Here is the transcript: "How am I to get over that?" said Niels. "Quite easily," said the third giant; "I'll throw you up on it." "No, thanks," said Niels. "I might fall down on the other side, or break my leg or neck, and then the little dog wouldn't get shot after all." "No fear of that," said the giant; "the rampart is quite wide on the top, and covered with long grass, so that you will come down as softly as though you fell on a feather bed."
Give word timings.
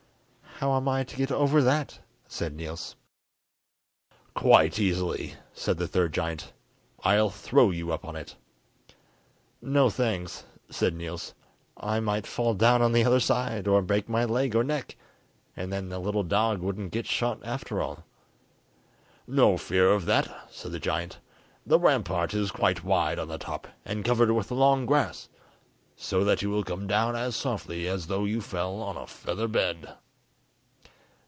"How 0.61 0.77
am 0.77 0.87
I 0.87 1.03
to 1.03 1.15
get 1.17 1.31
over 1.31 1.59
that?" 1.63 2.01
said 2.27 2.53
Niels. 2.55 2.95
"Quite 4.35 4.77
easily," 4.77 5.33
said 5.53 5.79
the 5.79 5.87
third 5.87 6.13
giant; 6.13 6.53
"I'll 7.03 7.31
throw 7.31 7.71
you 7.71 7.91
up 7.91 8.05
on 8.05 8.15
it." 8.15 8.35
"No, 9.59 9.89
thanks," 9.89 10.43
said 10.69 10.93
Niels. 10.93 11.33
"I 11.77 11.99
might 11.99 12.27
fall 12.27 12.53
down 12.53 12.83
on 12.83 12.91
the 12.91 13.03
other 13.03 13.19
side, 13.19 13.67
or 13.67 13.81
break 13.81 14.07
my 14.07 14.23
leg 14.23 14.55
or 14.55 14.63
neck, 14.63 14.95
and 15.57 15.73
then 15.73 15.89
the 15.89 15.97
little 15.97 16.21
dog 16.21 16.61
wouldn't 16.61 16.91
get 16.91 17.07
shot 17.07 17.39
after 17.43 17.81
all." 17.81 18.05
"No 19.25 19.57
fear 19.57 19.89
of 19.91 20.05
that," 20.05 20.47
said 20.51 20.73
the 20.73 20.79
giant; 20.79 21.17
"the 21.65 21.79
rampart 21.79 22.35
is 22.35 22.51
quite 22.51 22.83
wide 22.83 23.17
on 23.17 23.29
the 23.29 23.39
top, 23.39 23.67
and 23.83 24.05
covered 24.05 24.29
with 24.31 24.51
long 24.51 24.85
grass, 24.85 25.27
so 25.95 26.23
that 26.23 26.43
you 26.43 26.51
will 26.51 26.63
come 26.63 26.85
down 26.85 27.15
as 27.15 27.35
softly 27.35 27.87
as 27.87 28.05
though 28.05 28.25
you 28.25 28.41
fell 28.41 28.79
on 28.79 28.95
a 28.95 29.07
feather 29.07 29.47
bed." 29.47 29.95